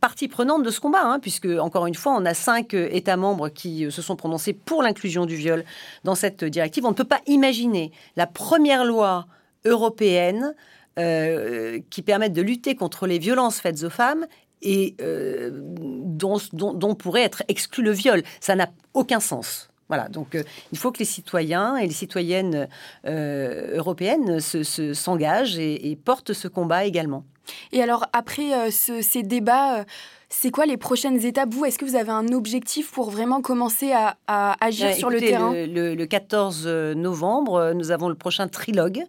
partie 0.00 0.26
prenante 0.26 0.64
de 0.64 0.70
ce 0.70 0.80
combat, 0.80 1.02
hein, 1.04 1.20
puisque 1.20 1.46
encore 1.46 1.86
une 1.86 1.94
fois, 1.94 2.16
on 2.16 2.24
a 2.24 2.34
cinq 2.34 2.74
États 2.74 3.16
membres 3.16 3.48
qui 3.48 3.88
se 3.92 4.02
sont 4.02 4.16
prononcés 4.16 4.54
pour 4.54 4.82
l'inclusion 4.82 5.24
du 5.24 5.36
viol 5.36 5.62
dans 6.02 6.16
cette 6.16 6.42
directive. 6.42 6.84
On 6.84 6.90
ne 6.90 6.94
peut 6.94 7.04
pas 7.04 7.20
imaginer 7.28 7.92
la 8.16 8.26
première 8.26 8.84
loi 8.84 9.28
européennes 9.68 10.54
euh, 10.98 11.78
qui 11.90 12.02
permettent 12.02 12.32
de 12.32 12.42
lutter 12.42 12.74
contre 12.74 13.06
les 13.06 13.20
violences 13.20 13.60
faites 13.60 13.84
aux 13.84 13.90
femmes 13.90 14.26
et 14.62 14.96
euh, 15.00 15.50
dont, 15.52 16.94
pourrait 16.96 17.22
être 17.22 17.44
exclu 17.46 17.84
le 17.84 17.92
viol. 17.92 18.24
Ça 18.40 18.56
n'a 18.56 18.68
aucun 18.94 19.20
sens. 19.20 19.70
Voilà, 19.86 20.08
donc 20.08 20.34
euh, 20.34 20.42
il 20.72 20.78
faut 20.78 20.90
que 20.90 20.98
les 20.98 21.04
citoyens 21.04 21.76
et 21.76 21.86
les 21.86 21.92
citoyennes 21.92 22.66
européennes 23.04 24.40
s'engagent 24.40 25.54
se, 25.54 25.60
et, 25.60 25.96
portent 26.04 26.32
ce 26.32 26.48
combat 26.48 26.84
également. 26.84 27.24
Et 27.70 27.80
alors, 27.80 28.06
après 28.12 28.70
ces 28.72 29.22
débats 29.22 29.84
c'est 30.30 30.50
quoi 30.50 30.66
les 30.66 30.76
prochaines 30.76 31.24
étapes 31.24 31.48
Vous, 31.54 31.64
est-ce 31.64 31.78
que 31.78 31.86
vous 31.86 31.96
avez 31.96 32.10
un 32.10 32.28
objectif 32.28 32.90
pour 32.90 33.10
vraiment 33.10 33.40
commencer 33.40 33.92
à, 33.92 34.16
agir 34.60 34.94
sur 34.94 35.08
le 35.08 35.20
terrain? 35.20 35.52
le, 35.54 36.04
14 36.04 36.66
novembre, 36.96 37.72
nous 37.74 37.90
avons 37.90 38.08
le 38.08 38.14
prochain 38.14 38.46
trilogue. 38.46 39.04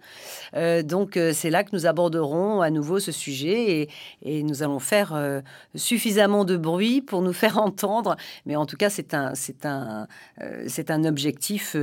Euh, 0.55 0.81
donc, 0.81 1.17
euh, 1.17 1.31
c'est 1.33 1.49
là 1.49 1.63
que 1.63 1.69
nous 1.73 1.85
aborderons 1.85 2.61
à 2.61 2.69
nouveau 2.69 2.99
ce 2.99 3.11
sujet 3.11 3.89
et, 4.23 4.43
nous 4.43 4.63
allons 4.63 4.79
faire 4.79 5.13
euh, 5.13 5.41
suffisamment 5.75 6.45
de 6.45 6.55
bruit 6.55 7.01
pour 7.01 7.21
nous 7.21 7.33
faire 7.43 7.57
entendre. 7.57 8.15
Mais 8.45 8.55
en 8.55 8.65
tout 8.65 8.77
cas, 8.77 8.89
c'est 8.89 9.13
un, 9.13 9.35
c'est 9.35 9.65
un, 9.65 10.07
c'est 10.67 10.89
un 10.89 11.03
objectif 11.03 11.75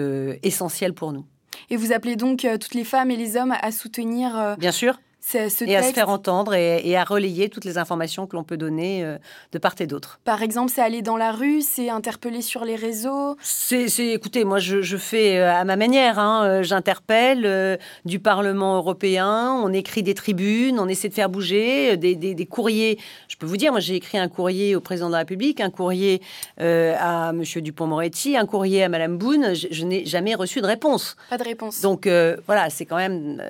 essentiel 0.42 0.94
pour 0.94 1.12
nous. 1.12 1.26
Et 1.70 1.76
vous 1.76 1.92
appelez 1.92 2.16
donc 2.16 2.46
toutes 2.60 2.74
les 2.74 2.84
femmes 2.84 3.10
et 3.10 3.16
les 3.16 3.36
hommes 3.36 3.54
à 3.60 3.70
soutenir 3.70 4.56
Bien 4.58 4.72
sûr 4.72 4.98
et 5.34 5.76
à 5.76 5.82
se 5.82 5.92
faire 5.92 6.08
entendre 6.08 6.54
et, 6.54 6.96
à 6.96 7.04
relayer 7.04 7.48
toutes 7.48 7.64
les 7.64 7.78
informations 7.78 8.26
que 8.26 8.36
l'on 8.36 8.44
peut 8.44 8.56
donner 8.56 9.04
euh, 9.04 9.18
de 9.52 9.58
part 9.58 9.74
et 9.80 9.86
d'autre. 9.86 10.20
Par 10.24 10.42
exemple, 10.42 10.72
c'est 10.74 10.80
aller 10.80 11.02
dans 11.02 11.16
la 11.16 11.32
rue, 11.32 11.62
c'est 11.62 11.90
interpeller 11.90 12.42
sur 12.42 12.64
les 12.64 12.76
réseaux 12.76 13.36
C'est, 13.40 13.88
écoutez, 13.98 14.44
moi 14.44 14.58
je, 14.58 14.96
fais 14.96 15.38
euh, 15.38 15.52
à 15.52 15.64
ma 15.64 15.76
manière, 15.76 16.18
hein, 16.18 16.44
euh, 16.44 16.62
j'interpelle 16.62 17.78
du 18.04 18.18
Parlement 18.18 18.76
européen, 18.76 19.52
on 19.62 19.72
écrit 19.72 20.02
des 20.02 20.14
tribunes, 20.14 20.78
on 20.78 20.88
essaie 20.88 21.08
de 21.08 21.14
faire 21.14 21.28
bouger, 21.28 21.96
des, 21.96 22.46
courriers. 22.46 22.98
Je 23.28 23.36
peux 23.36 23.46
vous 23.46 23.56
dire, 23.56 23.72
moi 23.72 23.80
j'ai 23.80 23.96
écrit 23.96 24.18
un 24.18 24.28
courrier 24.28 24.76
au 24.76 24.80
président 24.80 25.08
de 25.08 25.12
la 25.12 25.18
République, 25.18 25.60
un 25.60 25.70
courrier 25.70 26.22
à 26.58 27.30
M. 27.30 27.42
Dupont-Moretti, 27.42 28.36
un 28.36 28.46
courrier 28.46 28.84
à 28.84 28.88
Mme 28.88 29.18
Boone, 29.18 29.54
je, 29.54 29.84
n'ai 29.84 30.04
jamais 30.06 30.34
reçu 30.34 30.60
de 30.60 30.66
réponse. 30.66 31.16
Pas 31.30 31.38
de 31.38 31.44
réponse. 31.44 31.80
Donc 31.80 32.08
voilà, 32.46 32.70
c'est 32.70 32.86
quand 32.86 32.96
même 32.96 33.42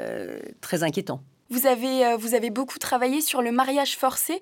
très 0.61 0.83
inquiétant. 0.83 1.21
Vous 1.51 1.67
avez, 1.67 2.07
euh, 2.07 2.17
vous 2.17 2.35
avez 2.35 2.51
beaucoup 2.51 2.79
travaillé 2.79 3.21
sur 3.21 3.43
le 3.43 3.53
mariage 3.53 3.97
forcé. 3.97 4.41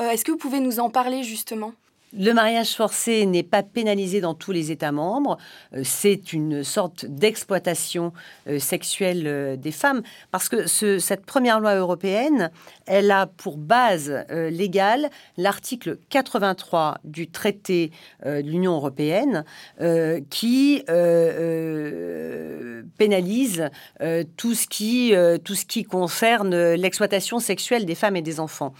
Euh, 0.00 0.10
est-ce 0.10 0.24
que 0.24 0.32
vous 0.32 0.38
pouvez 0.38 0.60
nous 0.60 0.80
en 0.80 0.90
parler 0.90 1.22
justement? 1.22 1.72
Le 2.12 2.32
mariage 2.32 2.74
forcé 2.74 3.26
n'est 3.26 3.42
pas 3.42 3.62
pénalisé 3.62 4.20
dans 4.20 4.34
tous 4.34 4.52
les 4.52 4.70
États 4.70 4.92
membres. 4.92 5.38
Euh, 5.74 5.82
c'est 5.84 6.32
une 6.32 6.62
sorte 6.62 7.04
d'exploitation 7.06 8.12
euh, 8.48 8.58
sexuelle 8.58 9.24
euh, 9.26 9.56
des 9.56 9.72
femmes 9.72 10.02
parce 10.30 10.48
que 10.48 10.66
cette 10.66 11.26
première 11.26 11.60
loi 11.60 11.74
européenne, 11.74 12.50
elle 12.86 13.10
a 13.10 13.26
pour 13.26 13.56
base 13.56 14.24
légale 14.30 15.10
l'article 15.36 15.98
83 16.10 16.98
du 17.04 17.28
traité 17.28 17.90
de 18.24 18.40
l'Union 18.40 18.74
européenne 18.74 19.44
qui 20.30 20.82
pénalise 22.96 23.70
tout 24.36 24.54
ce 24.54 24.66
qui 24.66 25.14
tout 25.44 25.54
ce 25.54 25.64
qui 25.64 25.84
concerne 25.84 26.74
l'exploitation 26.74 27.38
sexuelle 27.40 27.86
des 27.86 27.94
femmes 27.94 28.16
et 28.16 28.22
des 28.22 28.40
enfants. 28.40 28.74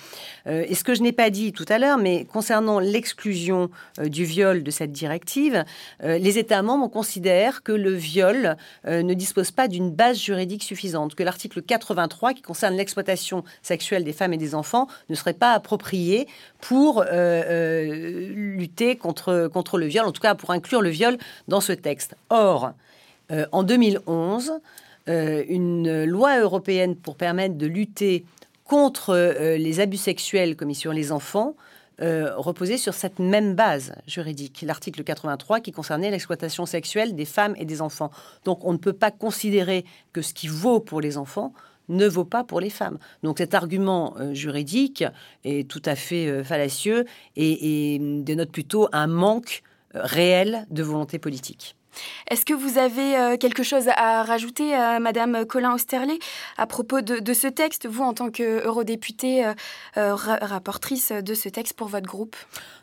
et 0.46 0.74
ce 0.74 0.84
que 0.84 0.94
je 0.94 1.02
n'ai 1.02 1.12
pas 1.12 1.30
dit 1.30 1.52
tout 1.52 1.66
à 1.68 1.78
l'heure, 1.78 1.98
mais 1.98 2.24
concernant 2.24 2.78
l'exclusion 2.78 3.25
euh, 3.28 4.08
du 4.08 4.24
viol 4.24 4.62
de 4.62 4.70
cette 4.70 4.92
directive, 4.92 5.64
euh, 6.02 6.18
les 6.18 6.38
États 6.38 6.62
membres 6.62 6.88
considèrent 6.88 7.62
que 7.62 7.72
le 7.72 7.92
viol 7.92 8.56
euh, 8.86 9.02
ne 9.02 9.14
dispose 9.14 9.50
pas 9.50 9.68
d'une 9.68 9.90
base 9.90 10.18
juridique 10.18 10.62
suffisante, 10.62 11.14
que 11.14 11.22
l'article 11.22 11.62
83, 11.62 12.34
qui 12.34 12.42
concerne 12.42 12.76
l'exploitation 12.76 13.44
sexuelle 13.62 14.04
des 14.04 14.12
femmes 14.12 14.32
et 14.32 14.38
des 14.38 14.54
enfants, 14.54 14.86
ne 15.08 15.14
serait 15.14 15.34
pas 15.34 15.52
approprié 15.52 16.26
pour 16.60 17.04
lutter 17.04 18.96
contre, 18.96 19.48
contre 19.52 19.78
le 19.78 19.86
viol, 19.86 20.06
en 20.06 20.12
tout 20.12 20.20
cas 20.20 20.34
pour 20.34 20.50
inclure 20.50 20.82
le 20.82 20.90
viol 20.90 21.18
dans 21.48 21.60
ce 21.60 21.72
texte. 21.72 22.16
Or, 22.30 22.72
en 23.52 23.62
2011, 23.62 24.52
une 25.06 26.04
loi 26.04 26.38
européenne 26.40 26.96
pour 26.96 27.16
permettre 27.16 27.56
de 27.56 27.66
lutter 27.66 28.24
contre 28.64 29.14
les 29.56 29.80
abus 29.80 29.96
sexuels 29.96 30.56
commis 30.56 30.74
sur 30.74 30.92
les 30.92 31.12
enfants 31.12 31.54
euh, 32.02 32.36
reposait 32.36 32.76
sur 32.76 32.92
cette 32.92 33.18
même 33.18 33.54
base 33.54 33.94
juridique, 34.06 34.62
l'article 34.66 35.02
83 35.02 35.60
qui 35.60 35.72
concernait 35.72 36.10
l'exploitation 36.10 36.66
sexuelle 36.66 37.14
des 37.14 37.24
femmes 37.24 37.54
et 37.56 37.64
des 37.64 37.80
enfants. 37.80 38.10
Donc 38.44 38.64
on 38.64 38.72
ne 38.72 38.78
peut 38.78 38.92
pas 38.92 39.10
considérer 39.10 39.86
que 40.12 40.20
ce 40.20 40.34
qui 40.34 40.46
vaut 40.46 40.80
pour 40.80 41.00
les 41.00 41.16
enfants 41.16 41.54
ne 41.88 42.06
vaut 42.06 42.24
pas 42.24 42.44
pour 42.44 42.60
les 42.60 42.68
femmes. 42.68 42.98
Donc 43.22 43.38
cet 43.38 43.54
argument 43.54 44.14
euh, 44.18 44.34
juridique 44.34 45.04
est 45.44 45.68
tout 45.70 45.82
à 45.86 45.94
fait 45.94 46.26
euh, 46.26 46.44
fallacieux 46.44 47.06
et, 47.36 47.94
et, 47.94 47.98
dénote 47.98 48.50
plutôt 48.50 48.88
un 48.92 49.06
manque 49.06 49.62
réel 49.94 50.66
de 50.70 50.82
volonté 50.82 51.18
politique. 51.18 51.76
Est-ce 52.30 52.44
que 52.44 52.54
vous 52.54 52.78
avez 52.78 53.16
euh, 53.16 53.36
quelque 53.36 53.62
chose 53.62 53.88
à 53.96 54.22
rajouter, 54.22 54.76
Madame 55.00 55.44
Colin 55.46 55.74
Osterley, 55.74 56.18
à 56.56 56.66
propos 56.66 57.00
de, 57.00 57.34
ce 57.34 57.46
texte, 57.46 57.86
vous 57.86 58.02
en 58.02 58.14
tant 58.14 58.30
qu'eurodéputée, 58.30 59.46
euh, 59.46 59.54
euh, 59.96 60.14
rapportrice 60.14 61.12
de 61.12 61.34
ce 61.34 61.48
texte 61.48 61.74
pour 61.74 61.88
votre 61.88 62.06
groupe? 62.06 62.36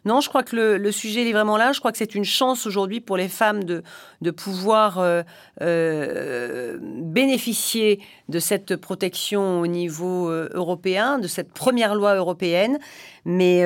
Non, 0.05 0.21
je 0.21 0.29
crois 0.29 0.43
que 0.43 0.55
le, 0.55 0.91
sujet 0.91 1.27
est 1.27 1.31
vraiment 1.31 1.57
là. 1.57 1.71
Je 1.71 1.79
crois 1.79 1.91
que 1.91 1.97
c'est 1.97 2.15
une 2.15 2.25
chance 2.25 2.65
aujourd'hui 2.67 3.01
pour 3.01 3.17
les 3.17 3.29
femmes 3.29 3.63
de 3.63 3.83
pouvoir 4.31 5.23
bénéficier 6.81 7.99
de 8.29 8.39
cette 8.39 8.75
protection 8.75 9.61
au 9.61 9.67
niveau 9.67 10.29
européen, 10.29 11.19
de 11.19 11.27
cette 11.27 11.51
première 11.51 11.95
loi 11.95 12.15
européenne. 12.15 12.79
Mais 13.25 13.63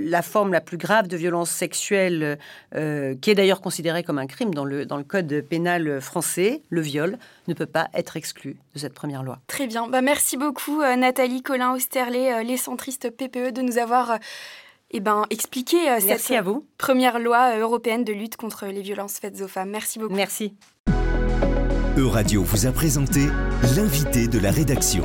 la 0.00 0.22
forme 0.22 0.52
la 0.52 0.60
plus 0.60 0.76
grave 0.76 1.06
de 1.06 1.16
violence 1.16 1.50
sexuelle, 1.50 2.38
qui 2.72 3.30
est 3.30 3.34
d'ailleurs 3.34 3.60
considérée 3.60 4.02
comme 4.02 4.18
un 4.18 4.26
crime, 4.26 4.54
dans 4.54 4.64
le, 4.64 4.86
dans 4.86 4.96
le 4.96 5.04
code 5.04 5.42
pénal 5.48 6.00
français, 6.00 6.62
le 6.70 6.80
viol 6.80 7.18
ne 7.48 7.54
peut 7.54 7.66
pas 7.66 7.88
être 7.94 8.16
exclu 8.16 8.56
de 8.74 8.78
cette 8.78 8.94
première 8.94 9.22
loi. 9.22 9.38
Très 9.46 9.66
bien. 9.66 9.88
Bah, 9.88 10.02
merci 10.02 10.36
beaucoup, 10.36 10.80
euh, 10.80 10.96
Nathalie 10.96 11.42
Colin 11.42 11.74
Osterlé, 11.74 12.32
euh, 12.32 12.42
les 12.42 12.56
centristes 12.56 13.10
PPE, 13.10 13.52
de 13.52 13.62
nous 13.62 13.78
avoir 13.78 14.12
euh, 14.12 14.16
eh 14.90 15.00
ben, 15.00 15.24
expliqué 15.30 15.76
cette 16.00 16.30
à 16.30 16.42
vous. 16.42 16.66
première 16.78 17.18
loi 17.18 17.58
européenne 17.58 18.04
de 18.04 18.12
lutte 18.12 18.36
contre 18.36 18.66
les 18.66 18.82
violences 18.82 19.18
faites 19.18 19.40
aux 19.40 19.48
femmes. 19.48 19.70
Merci 19.70 19.98
beaucoup. 19.98 20.14
Merci. 20.14 20.54
Euradio 21.96 22.42
vous 22.42 22.66
a 22.66 22.72
présenté 22.72 23.20
l'invité 23.76 24.28
de 24.28 24.38
la 24.38 24.50
rédaction. 24.50 25.04